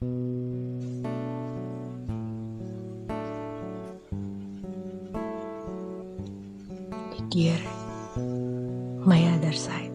Dear 0.00 0.08
my 9.04 9.20
other 9.36 9.52
side. 9.52 9.92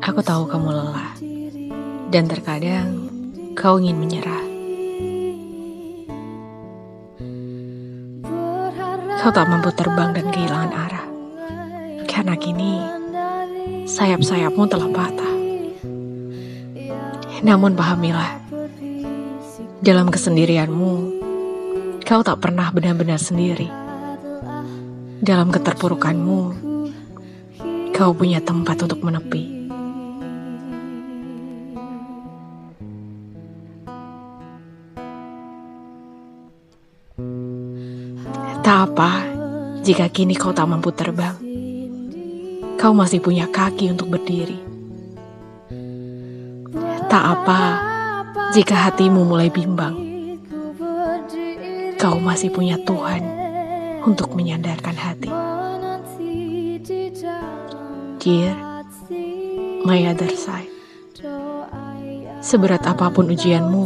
Aku 0.00 0.24
tahu 0.24 0.48
kamu 0.48 0.72
lelah, 0.72 1.12
dan 2.08 2.24
terkadang 2.32 3.12
kau 3.52 3.76
ingin 3.76 4.00
menyerah. 4.00 4.48
Kau 9.20 9.28
tak 9.28 9.52
mampu 9.52 9.68
terbang 9.76 10.16
dan 10.16 10.32
kehilangan 10.32 10.72
arah, 10.72 10.99
karena 12.20 12.36
kini 12.36 12.76
sayap-sayapmu 13.88 14.68
telah 14.68 14.92
patah. 14.92 15.34
Namun 17.40 17.72
pahamilah, 17.72 18.44
dalam 19.80 20.12
kesendirianmu, 20.12 20.92
kau 22.04 22.20
tak 22.20 22.44
pernah 22.44 22.68
benar-benar 22.76 23.16
sendiri. 23.16 23.72
Dalam 25.24 25.48
keterpurukanmu, 25.48 26.40
kau 27.96 28.12
punya 28.12 28.44
tempat 28.44 28.84
untuk 28.84 29.00
menepi. 29.00 29.72
Tak 38.60 38.92
apa 38.92 39.24
jika 39.80 40.12
kini 40.12 40.36
kau 40.36 40.52
tak 40.52 40.68
mampu 40.68 40.92
terbang. 40.92 41.59
Kau 42.80 42.96
masih 42.96 43.20
punya 43.20 43.44
kaki 43.44 43.92
untuk 43.92 44.08
berdiri. 44.08 44.56
Tak 47.12 47.24
apa 47.36 47.60
jika 48.56 48.88
hatimu 48.88 49.28
mulai 49.28 49.52
bimbang. 49.52 49.92
Kau 52.00 52.16
masih 52.16 52.48
punya 52.48 52.80
Tuhan 52.88 53.20
untuk 54.08 54.32
menyandarkan 54.32 54.96
hati. 54.96 55.28
Dear, 58.16 58.56
my 59.84 60.00
other 60.08 60.32
side. 60.32 60.72
Seberat 62.40 62.88
apa 62.88 63.12
pun 63.12 63.28
ujianmu, 63.28 63.84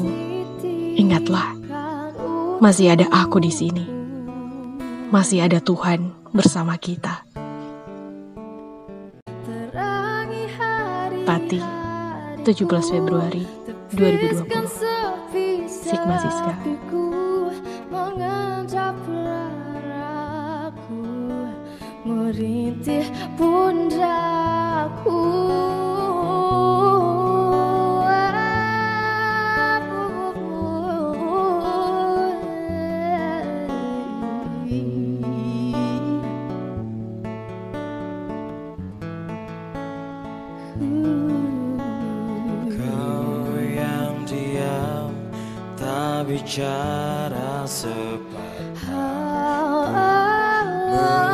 ingatlah, 0.95 1.59
masih 2.63 2.95
ada 2.95 3.11
aku 3.11 3.43
di 3.43 3.51
sini 3.51 4.05
masih 5.15 5.47
ada 5.47 5.63
Tuhan 5.63 6.11
bersama 6.35 6.75
kita. 6.75 7.14
Pati, 11.25 11.57
17 12.45 12.93
Februari 12.93 13.47
2020. 13.97 14.45
Sigma 15.65 16.21
Siska. 16.21 16.53
Merintih 22.05 23.09
pundaku 23.41 24.54
bicara 46.23 47.67
seperti 47.67 48.87
oh, 48.87 49.91
oh, 49.91 50.95
oh. 50.95 51.34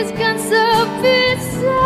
always 0.00 0.18
can 0.18 0.38
suffice. 0.38 1.79